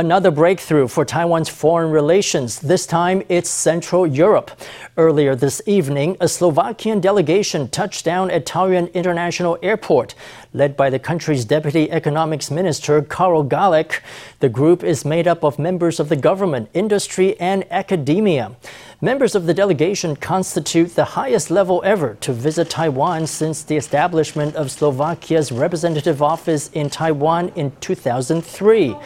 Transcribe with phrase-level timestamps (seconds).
[0.00, 2.58] Another breakthrough for Taiwan's foreign relations.
[2.58, 4.50] This time it's Central Europe.
[4.96, 10.14] Earlier this evening, a Slovakian delegation touched down at Taoyuan International Airport,
[10.54, 14.00] led by the country's Deputy Economics Minister Karol Galek.
[14.38, 18.56] The group is made up of members of the government, industry, and academia.
[19.02, 24.54] Members of the delegation constitute the highest level ever to visit Taiwan since the establishment
[24.56, 28.96] of Slovakia's representative office in Taiwan in 2003.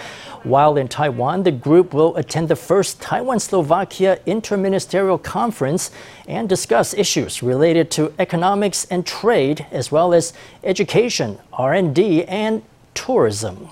[0.44, 5.90] While in Taiwan, the group will attend the first Taiwan-Slovakia Interministerial Conference
[6.28, 12.62] and discuss issues related to economics and trade, as well as education, R&D, and
[12.92, 13.70] tourism.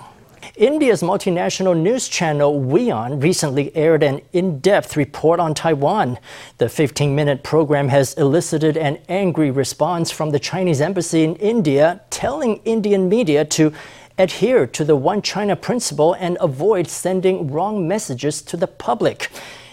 [0.55, 6.17] India's multinational news channel WION recently aired an in depth report on Taiwan.
[6.57, 12.01] The 15 minute program has elicited an angry response from the Chinese embassy in India,
[12.09, 13.73] telling Indian media to
[14.17, 19.29] adhere to the One China principle and avoid sending wrong messages to the public.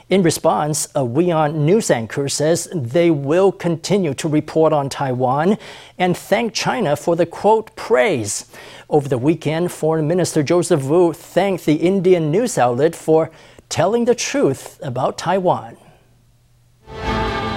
[0.08, 5.56] In response, a WION news anchor says they will continue to report on Taiwan
[5.98, 8.50] and thank China for the quote praise.
[8.88, 13.30] Over the weekend, Foreign Minister Joseph Wu thanked the Indian news outlet for
[13.69, 15.77] telling the truth about Taiwan.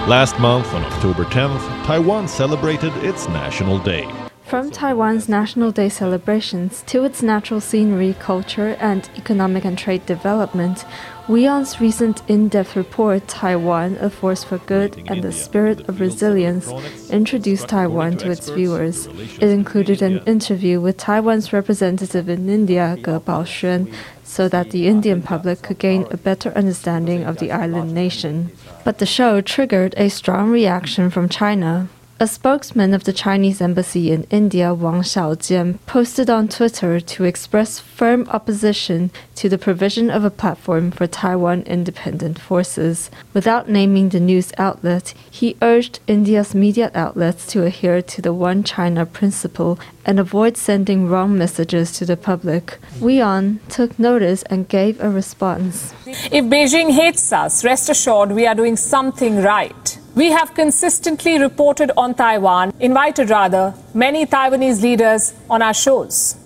[0.06, 4.06] Last month, on October 10th, Taiwan celebrated its National Day.
[4.54, 10.84] From Taiwan's National Day celebrations to its natural scenery, culture, and economic and trade development,
[11.26, 16.70] WION's recent in depth report, Taiwan, A Force for Good and the Spirit of Resilience,
[17.10, 19.06] introduced Taiwan to its viewers.
[19.06, 25.20] It included an interview with Taiwan's representative in India, Ge Baoxuan, so that the Indian
[25.20, 28.52] public could gain a better understanding of the island nation.
[28.84, 31.88] But the show triggered a strong reaction from China.
[32.20, 37.80] A spokesman of the Chinese embassy in India, Wang Xiaojian, posted on Twitter to express
[37.80, 43.10] firm opposition to the provision of a platform for Taiwan independent forces.
[43.32, 48.62] Without naming the news outlet, he urged India's media outlets to adhere to the One
[48.62, 49.76] China principle
[50.06, 52.78] and avoid sending wrong messages to the public.
[53.00, 55.92] WION took notice and gave a response.
[56.06, 59.93] If Beijing hates us, rest assured we are doing something right.
[60.14, 66.36] We have consistently reported on Taiwan, invited rather, many Taiwanese leaders on our shows.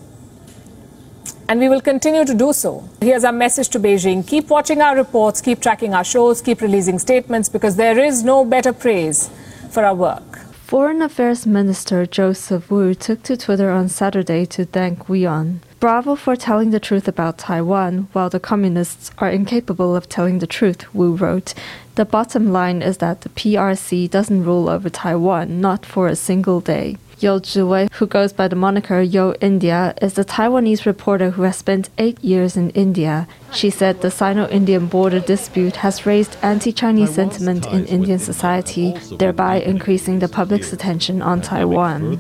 [1.51, 2.89] And we will continue to do so.
[3.03, 6.99] Here's our message to Beijing keep watching our reports, keep tracking our shows, keep releasing
[6.99, 9.29] statements, because there is no better praise
[9.71, 10.39] for our work.
[10.67, 15.61] Foreign Affairs Minister Joseph Wu took to Twitter on Saturday to thank WION.
[15.81, 20.47] Bravo for telling the truth about Taiwan, while the communists are incapable of telling the
[20.47, 21.55] truth, Wu wrote.
[21.95, 26.61] The bottom line is that the PRC doesn't rule over Taiwan, not for a single
[26.61, 26.97] day.
[27.21, 31.57] Yo Zhiwei, who goes by the moniker Yo India, is a Taiwanese reporter who has
[31.57, 33.27] spent eight years in India.
[33.53, 38.95] She said the Sino Indian border dispute has raised anti Chinese sentiment in Indian society,
[39.17, 42.13] thereby increasing the public's attention on Taiwan.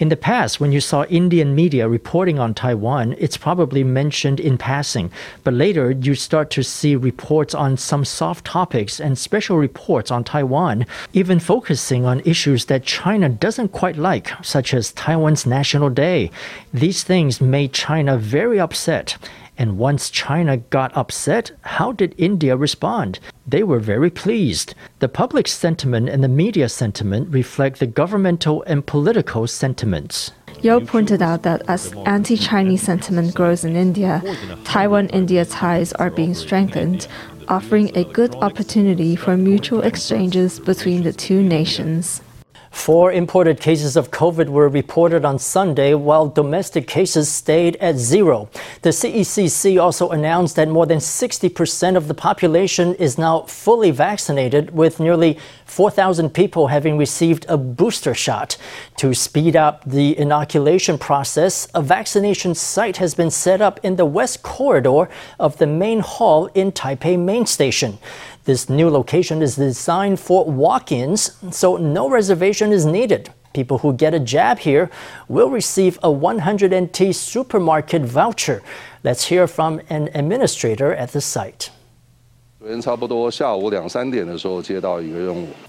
[0.00, 4.56] In the past, when you saw Indian media reporting on Taiwan, it's probably mentioned in
[4.56, 5.12] passing.
[5.44, 10.24] But later, you start to see reports on some soft topics and special reports on
[10.24, 16.30] Taiwan, even focusing on issues that China doesn't quite like, such as Taiwan's National Day.
[16.72, 19.16] These things made China very upset.
[19.58, 23.18] And once China got upset, how did India respond?
[23.46, 24.74] They were very pleased.
[25.00, 30.32] The public sentiment and the media sentiment reflect the governmental and political sentiments.
[30.62, 34.22] Yo pointed out that as anti Chinese sentiment grows in India,
[34.64, 37.08] Taiwan India ties are being strengthened,
[37.50, 42.22] offering a good opportunity for mutual exchanges between the two nations.
[42.70, 48.48] Four imported cases of COVID were reported on Sunday, while domestic cases stayed at zero.
[48.82, 54.70] The CECC also announced that more than 60% of the population is now fully vaccinated,
[54.70, 55.36] with nearly
[55.66, 58.56] 4,000 people having received a booster shot.
[58.98, 64.06] To speed up the inoculation process, a vaccination site has been set up in the
[64.06, 65.08] west corridor
[65.40, 67.98] of the main hall in Taipei Main Station.
[68.44, 73.30] This new location is designed for walk ins, so no reservation is needed.
[73.52, 74.90] People who get a jab here
[75.28, 78.62] will receive a 100 NT supermarket voucher.
[79.02, 81.70] Let's hear from an administrator at the site.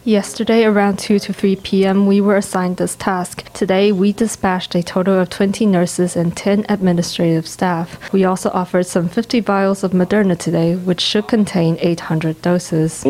[0.04, 3.50] Yesterday, around 2 to 3 p.m., we were assigned this task.
[3.54, 8.12] Today, we dispatched a total of 20 nurses and 10 administrative staff.
[8.12, 13.06] We also offered some 50 vials of Moderna today, which should contain 800 doses.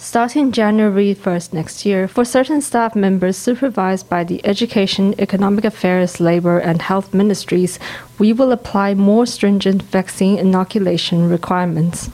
[0.00, 6.18] Starting January 1st next year, for certain staff members supervised by the Education, Economic Affairs,
[6.18, 7.78] Labor, and Health ministries,
[8.18, 12.07] we will apply more stringent vaccine inoculation requirements.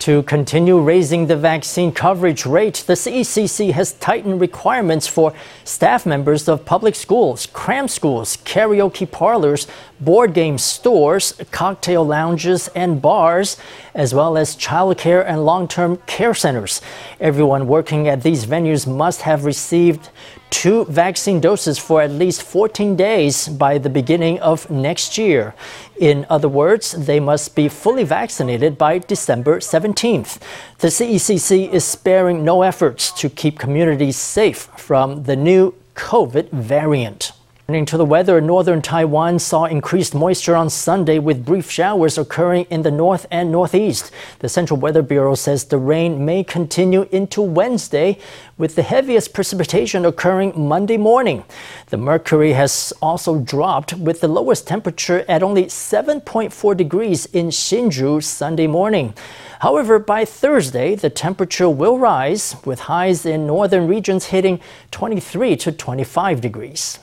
[0.00, 6.48] To continue raising the vaccine coverage rate, the CECC has tightened requirements for staff members
[6.48, 9.66] of public schools, cram schools, karaoke parlors,
[10.00, 13.56] board game stores, cocktail lounges, and bars,
[13.94, 16.80] as well as childcare and long term care centers.
[17.20, 20.08] Everyone working at these venues must have received
[20.50, 25.54] two vaccine doses for at least 14 days by the beginning of next year.
[25.98, 30.38] In other words, they must be fully vaccinated by December 17th.
[30.78, 37.32] The CECC is sparing no efforts to keep communities safe from the new COVID variant.
[37.70, 42.66] Turning to the weather, northern Taiwan saw increased moisture on Sunday with brief showers occurring
[42.68, 44.10] in the north and northeast.
[44.40, 48.18] The Central Weather Bureau says the rain may continue into Wednesday,
[48.58, 51.44] with the heaviest precipitation occurring Monday morning.
[51.90, 58.20] The mercury has also dropped, with the lowest temperature at only 7.4 degrees in Hsinchu
[58.20, 59.14] Sunday morning.
[59.60, 64.58] However, by Thursday, the temperature will rise, with highs in northern regions hitting
[64.90, 66.98] 23 to 25 degrees.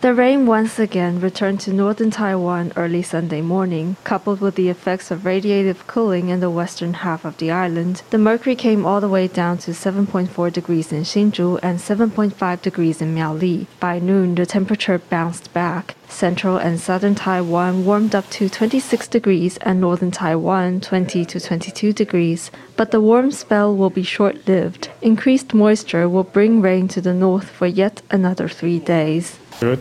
[0.00, 5.10] The rain once again returned to northern Taiwan early Sunday morning, coupled with the effects
[5.10, 8.00] of radiative cooling in the western half of the island.
[8.08, 13.02] The mercury came all the way down to 7.4 degrees in Hsinchu and 7.5 degrees
[13.02, 13.66] in Miaoli.
[13.78, 15.96] By noon, the temperature bounced back.
[16.08, 21.92] Central and southern Taiwan warmed up to 26 degrees and northern Taiwan 20 to 22
[21.92, 22.50] degrees.
[22.74, 24.88] But the warm spell will be short lived.
[25.02, 29.38] Increased moisture will bring rain to the north for yet another three days.
[29.60, 29.76] For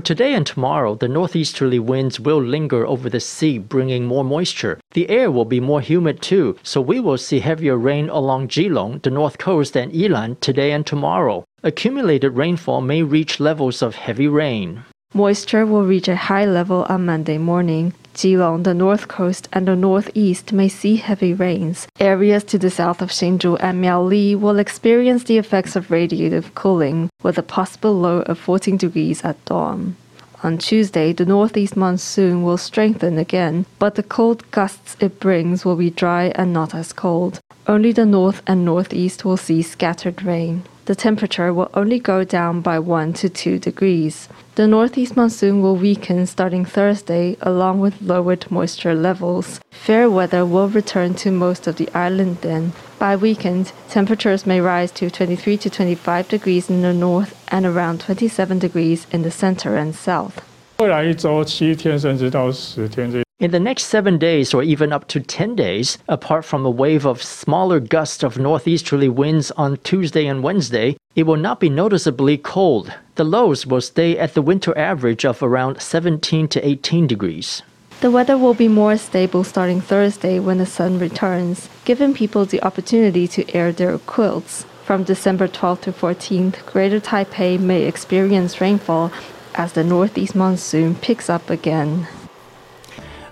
[0.00, 4.80] today and tomorrow, the northeasterly winds will linger over the sea, bringing more moisture.
[4.90, 9.00] The air will be more humid too, so we will see heavier rain along Keelung,
[9.02, 11.44] the north coast, and Yilan today and tomorrow.
[11.62, 14.82] Accumulated rainfall may reach levels of heavy rain.
[15.14, 17.92] Moisture will reach a high level on Monday morning.
[18.18, 21.86] Keelung, the north coast, and the northeast may see heavy rains.
[22.00, 27.10] Areas to the south of Hsinchu and Miaoli will experience the effects of radiative cooling,
[27.22, 29.94] with a possible low of 14 degrees at dawn.
[30.42, 35.76] On Tuesday, the northeast monsoon will strengthen again, but the cold gusts it brings will
[35.76, 37.38] be dry and not as cold.
[37.68, 42.61] Only the north and northeast will see scattered rain the temperature will only go down
[42.61, 44.27] by 1 to 2 degrees.
[44.55, 49.59] The northeast monsoon will weaken starting Thursday along with lowered moisture levels.
[49.71, 52.73] Fair weather will return to most of the island then.
[52.99, 58.01] By weekend, temperatures may rise to 23 to 25 degrees in the north and around
[58.01, 60.43] 27 degrees in the center and south.
[60.79, 66.70] 未来一周七天甚至到十天这 in the next seven days, or even up to 10 days, apart from a
[66.70, 71.68] wave of smaller gusts of northeasterly winds on Tuesday and Wednesday, it will not be
[71.68, 72.92] noticeably cold.
[73.14, 77.62] The lows will stay at the winter average of around 17 to 18 degrees.
[78.00, 82.62] The weather will be more stable starting Thursday when the sun returns, giving people the
[82.62, 84.64] opportunity to air their quilts.
[84.84, 89.12] From December 12th to 14th, Greater Taipei may experience rainfall
[89.54, 92.08] as the northeast monsoon picks up again.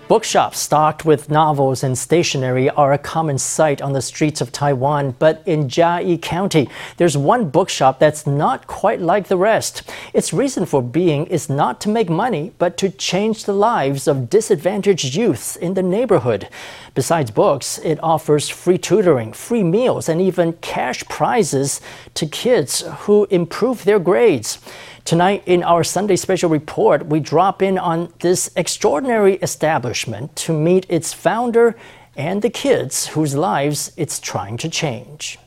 [0.08, 5.16] Bookshops stocked with novels and stationery are a common sight on the streets of Taiwan,
[5.18, 9.82] but in Chiayi County, there's one bookshop that's not quite like the rest.
[10.14, 14.30] Its reason for being is not to make money, but to change the lives of
[14.30, 16.48] disadvantaged youths in the neighborhood.
[16.96, 21.82] Besides books, it offers free tutoring, free meals, and even cash prizes
[22.14, 24.58] to kids who improve their grades.
[25.04, 30.86] Tonight, in our Sunday special report, we drop in on this extraordinary establishment to meet
[30.88, 31.76] its founder
[32.16, 35.38] and the kids whose lives it's trying to change.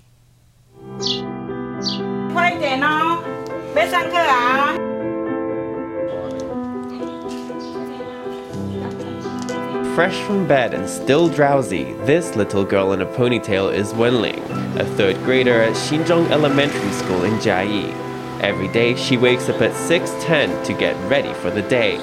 [9.99, 14.39] Fresh from bed and still drowsy, this little girl in a ponytail is Wenling,
[14.79, 17.91] a third grader at Xinzhong Elementary School in Chiayi.
[18.39, 21.97] Every day, she wakes up at 6.10 to get ready for the day.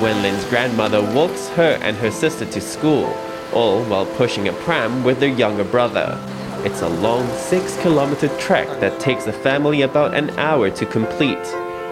[0.00, 3.14] Wenling's grandmother walks her and her sister to school,
[3.52, 6.18] all while pushing a pram with their younger brother.
[6.64, 11.46] It's a long 6 kilometer trek that takes the family about an hour to complete.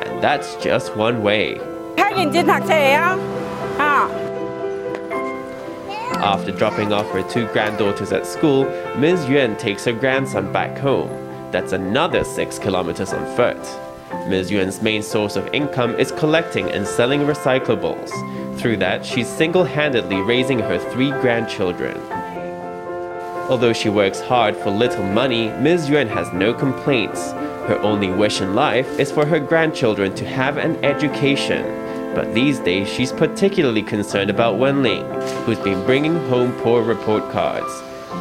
[0.07, 1.61] And that's just one way.
[6.23, 8.65] After dropping off her two granddaughters at school,
[8.99, 9.27] Ms.
[9.27, 11.09] Yuan takes her grandson back home.
[11.51, 13.57] That's another six kilometers on foot.
[14.29, 14.51] Ms.
[14.51, 18.11] Yuan's main source of income is collecting and selling recyclables.
[18.59, 21.99] Through that, she's single handedly raising her three grandchildren.
[23.49, 25.89] Although she works hard for little money, Ms.
[25.89, 27.33] Yuan has no complaints.
[27.33, 31.65] Her only wish in life is for her grandchildren to have an education.
[32.15, 35.05] But these days, she's particularly concerned about Wenling,
[35.45, 37.73] who's been bringing home poor report cards.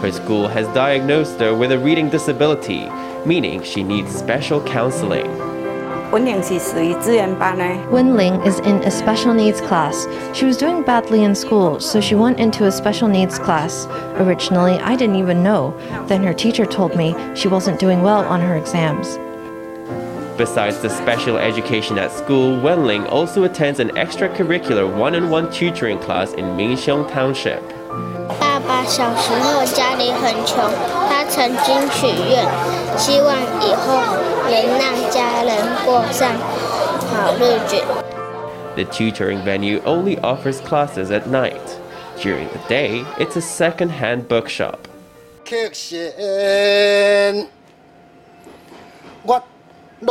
[0.01, 2.87] Her school has diagnosed her with a reading disability,
[3.25, 5.25] meaning she needs special counseling.
[7.89, 10.07] Wenling is in a special needs class.
[10.35, 13.87] She was doing badly in school, so she went into a special needs class.
[14.17, 15.75] Originally, I didn't even know.
[16.07, 19.19] Then her teacher told me she wasn't doing well on her exams.
[20.39, 26.45] Besides the special education at school, Wenling also attends an extracurricular one-on-one tutoring class in
[26.55, 27.61] Minxiong Township.
[28.39, 30.63] 爸爸小时候家里很穷，
[31.09, 32.47] 他曾经许愿，
[32.97, 33.99] 希望以后
[34.49, 36.31] 能让家人过上
[37.11, 37.75] 好日子。
[38.75, 41.59] The tutoring venue only offers classes at night.
[42.23, 44.87] During the day, it's a second-hand bookshop.
[50.01, 50.07] This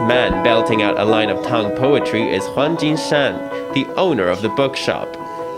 [0.00, 3.34] man belting out a line of Tang poetry is Huang Jinshan,
[3.74, 5.08] the owner of the bookshop.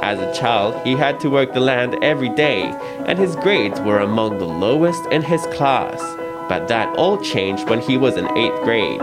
[0.00, 2.74] As a child, he had to work the land every day,
[3.06, 6.00] and his grades were among the lowest in his class.
[6.48, 9.02] But that all changed when he was in eighth grade.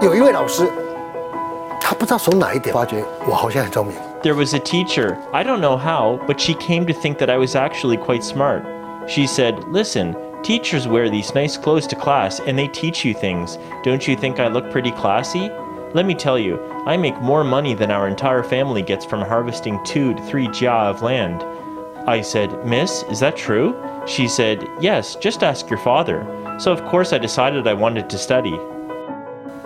[0.00, 0.70] 有一位老师，
[1.80, 4.09] 他不知道从哪一点发觉我好像很聪明。
[4.22, 7.54] There was a teacher, I don't know how, but she came to think that I was
[7.54, 8.62] actually quite smart.
[9.08, 13.56] She said, Listen, teachers wear these nice clothes to class and they teach you things.
[13.82, 15.48] Don't you think I look pretty classy?
[15.94, 19.82] Let me tell you, I make more money than our entire family gets from harvesting
[19.84, 21.42] two to three jia of land.
[22.06, 23.74] I said, Miss, is that true?
[24.06, 26.26] She said, Yes, just ask your father.
[26.60, 28.58] So, of course, I decided I wanted to study.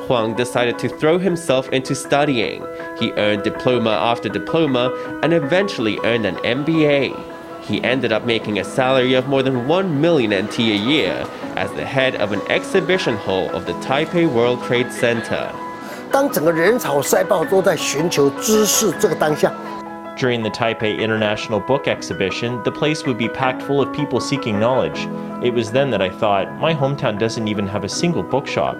[0.07, 2.65] Huang decided to throw himself into studying.
[2.99, 4.93] He earned diploma after diploma
[5.23, 7.63] and eventually earned an MBA.
[7.63, 11.73] He ended up making a salary of more than 1 million NT a year as
[11.73, 15.51] the head of an exhibition hall of the Taipei World Trade Center.
[20.19, 24.61] During the Taipei International Book Exhibition, the place would be packed full of people seeking
[24.61, 25.09] knowledge.
[25.43, 28.77] It was then that I thought, my hometown doesn't even have a single bookshop.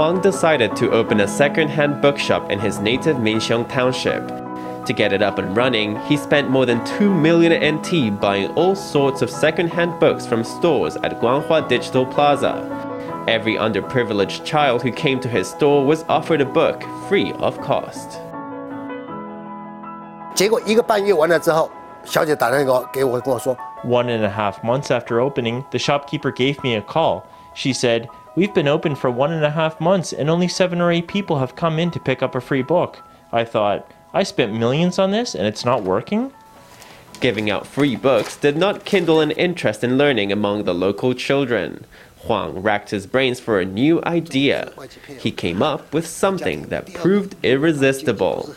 [0.00, 4.26] Huang decided to open a second-hand bookshop in his native Minxiong township.
[4.86, 8.74] To get it up and running, he spent more than 2 million NT buying all
[8.74, 12.64] sorts of second-hand books from stores at Guanghua Digital Plaza.
[13.28, 18.22] Every underprivileged child who came to his store was offered a book free of cost.
[23.82, 27.26] One and a half months after opening, the shopkeeper gave me a call.
[27.52, 30.92] She said, We've been open for one and a half months and only seven or
[30.92, 33.02] eight people have come in to pick up a free book.
[33.32, 36.32] I thought, I spent millions on this and it's not working?
[37.18, 41.84] Giving out free books did not kindle an interest in learning among the local children.
[42.20, 44.72] Huang racked his brains for a new idea.
[45.18, 48.54] He came up with something that proved irresistible.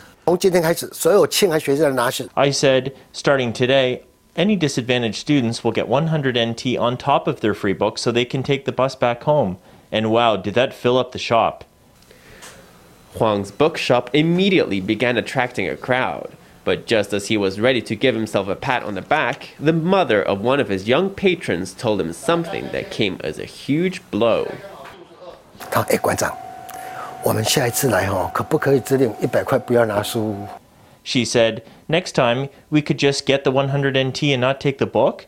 [2.36, 4.04] I said, starting today,
[4.35, 8.25] any disadvantaged students will get 100 NT on top of their free book so they
[8.25, 9.57] can take the bus back home.
[9.91, 11.63] And wow, did that fill up the shop!
[13.15, 16.31] Huang's bookshop immediately began attracting a crowd.
[16.63, 19.73] But just as he was ready to give himself a pat on the back, the
[19.73, 24.01] mother of one of his young patrons told him something that came as a huge
[24.11, 24.47] blow.
[25.71, 26.37] 哎，馆长，
[27.23, 30.35] 我们下一次来哦，可不可以指定一百块不要拿书？
[31.03, 35.26] she said, Next time, we could just get the 100 NT and not take the book?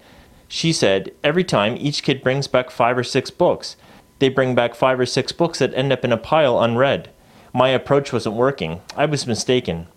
[0.49, 3.77] She said, Every time, each kid brings back five or six books.
[4.19, 7.11] They bring back five or six books that end up in a pile unread.
[7.53, 8.81] My approach wasn't working.
[8.97, 9.89] I was mistaken.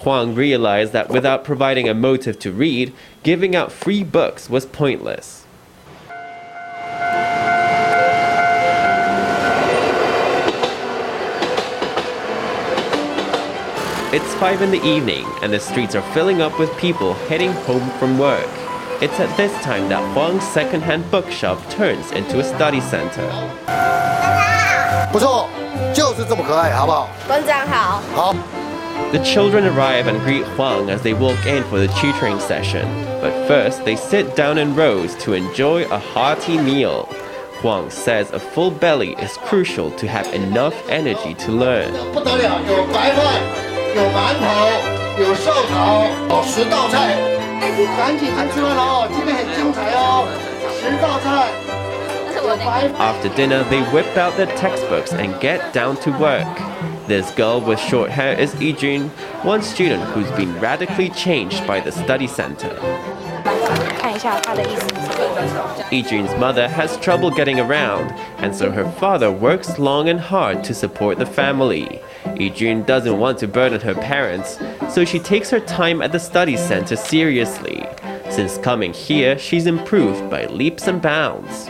[0.00, 2.92] Huang realized that without providing a motive to read,
[3.22, 5.43] giving out free books was pointless.
[14.13, 17.89] It's 5 in the evening, and the streets are filling up with people heading home
[17.99, 18.49] from work.
[19.01, 23.29] It's at this time that Huang's second-hand bookshop turns into a study center.
[25.11, 25.47] 不错，
[25.93, 27.09] 就是这么可爱，好不好？
[27.27, 28.01] 馆长好。
[28.15, 28.35] 好。
[29.11, 32.85] The children arrive and greet Huang as they walk in for the tutoring session.
[33.21, 37.07] But first, they sit down in rows to enjoy a hearty meal.
[37.61, 41.91] Huang says a full belly is crucial to have enough energy to learn.
[43.93, 44.45] 不得了，有白饭，有馒头，
[45.21, 45.75] 有寿桃，
[46.29, 46.95] 哦，十道菜。
[47.95, 50.27] 赶紧来吃饭喽，今天很精彩哦，
[50.79, 51.47] 十道菜。
[52.99, 56.47] After dinner, they whip out their textbooks and get down to work.
[57.07, 59.09] This girl with short hair is Ijun,
[59.43, 62.75] one student who's been radically changed by the study center.
[65.91, 70.73] Ijun's mother has trouble getting around, and so her father works long and hard to
[70.73, 71.99] support the family.
[72.25, 74.59] Ijun doesn't want to burden her parents,
[74.89, 77.83] so she takes her time at the study center seriously.
[78.29, 81.67] Since coming here, she's improved by leaps and bounds.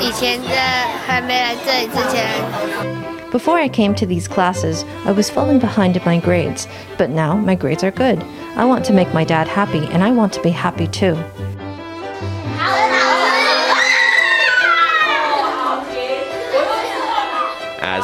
[0.00, 2.26] 以前在还没来这里之前，
[3.30, 7.36] Before I came to these classes, I was falling behind in my grades, but now
[7.36, 8.24] my grades are good.
[8.56, 11.16] I want to make my dad happy, and I want to be happy too.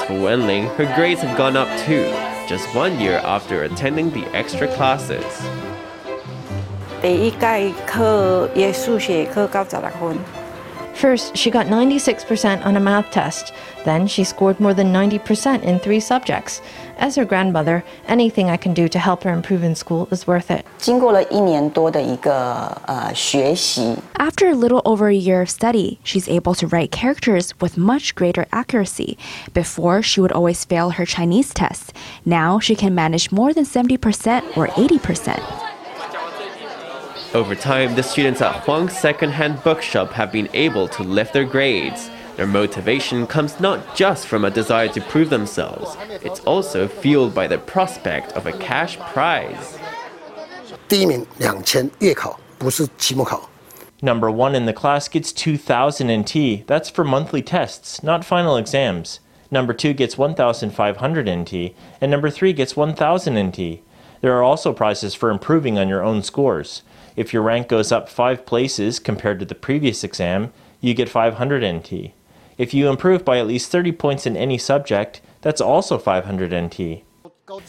[0.09, 2.05] for Wenling, her grades have gone up too,
[2.49, 5.25] just one year after attending the extra classes.
[7.03, 10.38] 第一届课嘅数学课九十六分。
[10.99, 13.53] First, she got 96% on a math test.
[13.85, 16.63] Then, she scored more than 90% in three subjects.
[16.97, 20.51] As her grandmother, anything I can do to help her improve in school is worth
[20.51, 20.65] it.
[20.79, 22.31] 经过了一年多的一个
[22.87, 28.15] 呃学习， After a little over a year of study, she's able to write characters with much
[28.15, 29.19] greater accuracy.
[29.53, 31.93] Before, she would always fail her Chinese tests.
[32.25, 35.68] Now, she can manage more than 70% or 80%.
[37.35, 42.11] Over time, the students at Huang's secondhand bookshop have been able to lift their grades.
[42.37, 47.47] Their motivation comes not just from a desire to prove themselves, it's also fueled by
[47.47, 49.79] the prospect of a cash prize.
[50.89, 53.49] 第一名两千月考，不是期末考。
[54.01, 56.67] Number one in the class gets 2,000 NT.
[56.67, 59.21] That's for monthly tests, not final exams.
[59.51, 63.81] Number two gets 1,500 NT, and number three gets 1,000 NT.
[64.22, 66.82] There are also prizes for improving on your own scores.
[67.16, 71.64] If your rank goes up five places compared to the previous exam, you get 500
[71.64, 72.12] NT.
[72.58, 77.04] If you improve by at least 30 points in any subject, that's also 500 NT.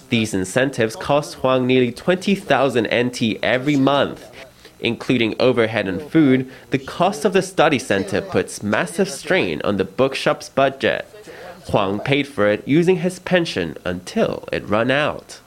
[0.09, 4.31] These incentives cost Huang nearly 20,000 NT every month.
[4.81, 9.85] Including overhead and food, the cost of the study center puts massive strain on the
[9.85, 11.07] bookshop's budget.
[11.69, 15.41] Huang paid for it using his pension until it ran out.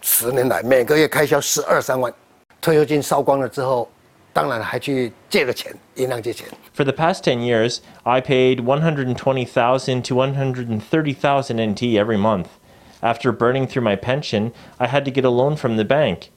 [0.00, 2.12] 十年来每个月开销十二三万，
[2.60, 3.88] 退休金烧光了之后，
[4.32, 6.46] 当然还去借了钱，银行借钱。
[6.76, 12.46] For the past 10 years, I paid 120,000 to 130,000 NT every month.
[13.00, 16.30] After burning through my pension, I had to get a loan from the bank.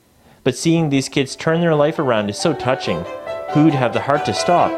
[0.43, 3.04] But seeing these kids turn their life around is so touching.
[3.54, 4.72] Who'd have the heart to stop?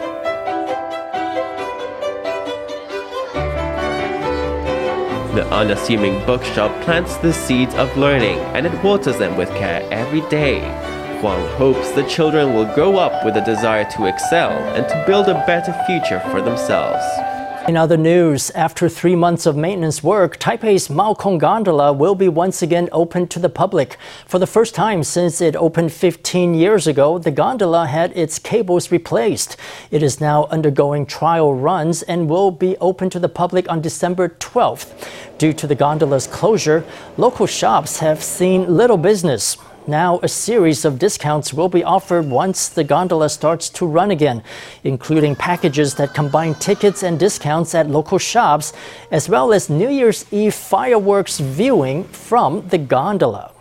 [5.34, 10.20] The unassuming bookshop plants the seeds of learning and it waters them with care every
[10.28, 10.60] day.
[11.20, 15.26] Huang hopes the children will grow up with a desire to excel and to build
[15.26, 17.02] a better future for themselves.
[17.66, 22.60] In other news, after three months of maintenance work, Taipei's Maokong Gondola will be once
[22.60, 23.96] again open to the public.
[24.26, 28.92] For the first time since it opened 15 years ago, the gondola had its cables
[28.92, 29.56] replaced.
[29.90, 34.28] It is now undergoing trial runs and will be open to the public on December
[34.28, 35.08] 12th.
[35.38, 36.84] Due to the gondola's closure,
[37.16, 39.56] local shops have seen little business.
[39.86, 44.42] Now, a series of discounts will be offered once the gondola starts to run again,
[44.82, 48.72] including packages that combine tickets and discounts at local shops,
[49.10, 53.53] as well as New Year's Eve fireworks viewing from the gondola.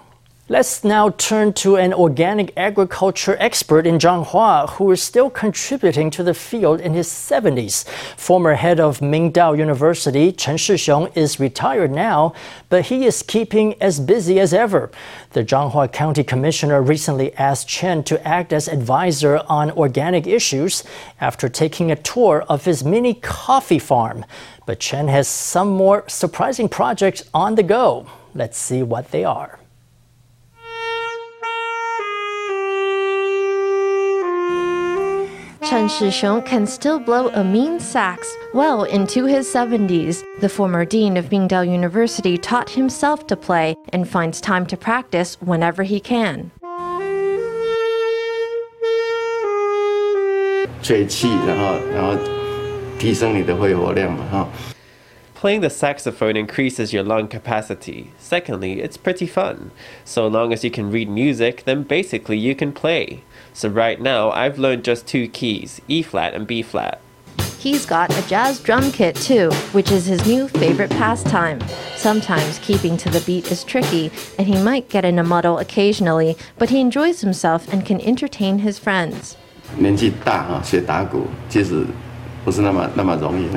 [0.49, 6.21] Let's now turn to an organic agriculture expert in Changhua who is still contributing to
[6.21, 7.87] the field in his 70s.
[8.17, 12.33] Former head of Mingdao University, Chen Shixiong, is retired now,
[12.67, 14.91] but he is keeping as busy as ever.
[15.31, 20.83] The Changhua County Commissioner recently asked Chen to act as advisor on organic issues
[21.21, 24.25] after taking a tour of his mini coffee farm.
[24.65, 28.07] But Chen has some more surprising projects on the go.
[28.35, 29.62] Let's see what they are.
[35.69, 40.23] Chen Shixiong can still blow a mean sax well into his 70s.
[40.41, 45.35] The former dean of Mingdao University taught himself to play and finds time to practice
[45.41, 46.51] whenever he can
[55.42, 58.10] playing the saxophone increases your lung capacity.
[58.18, 59.70] Secondly, it's pretty fun.
[60.04, 63.22] So long as you can read music, then basically you can play.
[63.52, 67.00] So right now, I've learned just two keys E flat and B flat.
[67.58, 71.60] He's got a jazz drum kit too, which is his new favorite pastime.
[71.96, 76.36] Sometimes keeping to the beat is tricky, and he might get in a muddle occasionally,
[76.56, 79.36] but he enjoys himself and can entertain his friends.
[79.76, 81.84] 年纪大哈，学打鼓其实
[82.44, 83.48] 不是那么那么容易。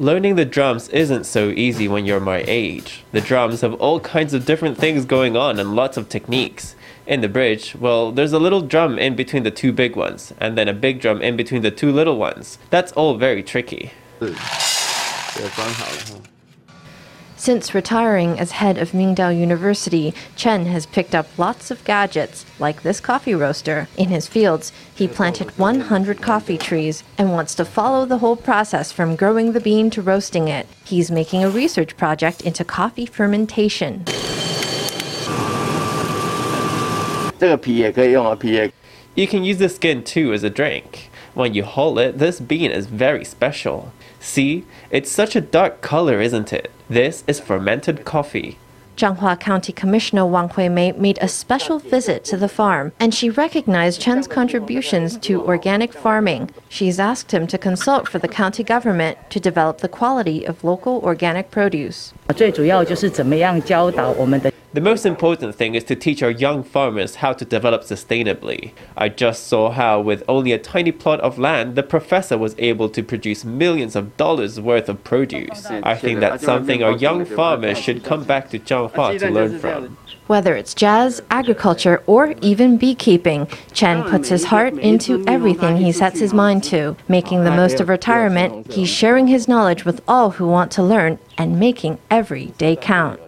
[0.00, 3.02] Learning the drums isn't so easy when you're my age.
[3.12, 6.74] The drums have all kinds of different things going on and lots of techniques.
[7.06, 10.58] In the bridge, well, there's a little drum in between the two big ones, and
[10.58, 12.58] then a big drum in between the two little ones.
[12.68, 13.92] That's all very tricky.
[14.20, 14.34] 是，
[15.54, 16.20] 装好了哈。
[17.40, 22.82] Since retiring as head of Mingdao University, Chen has picked up lots of gadgets, like
[22.82, 23.88] this coffee roaster.
[23.98, 28.90] In his fields, he planted 100 coffee trees and wants to follow the whole process
[28.90, 30.66] from growing the bean to roasting it.
[30.86, 34.04] He's making a research project into coffee fermentation.
[37.38, 38.72] 这个皮也可以用啊，皮也
[39.14, 41.10] You can use the skin too as a drink.
[41.34, 43.90] When you hull it, this bean is very special.
[44.20, 46.70] See, it's such a dark color, isn't it?
[46.90, 48.58] This is fermented coffee.
[48.96, 54.00] Zhanghua County Commissioner Wang Huimei made a special visit to the farm, and she recognized
[54.00, 56.50] Chen's contributions to organic farming.
[56.70, 61.02] She's asked him to consult for the county government to develop the quality of local
[61.04, 62.14] organic produce.
[62.34, 68.71] 最主要就是怎么样教导我们的 the most important thing is to teach our young farmers how to develop sustainably.
[68.95, 72.87] I just saw how, with only a tiny plot of land, the professor was able
[72.89, 75.65] to produce millions of dollars worth of produce.
[75.65, 79.97] I think that's something our young farmers should come back to Changhua to learn from.
[80.27, 86.19] Whether it's jazz, agriculture, or even beekeeping, Chen puts his heart into everything he sets
[86.19, 86.95] his mind to.
[87.09, 91.19] Making the most of retirement, he's sharing his knowledge with all who want to learn
[91.37, 93.19] and making every day count.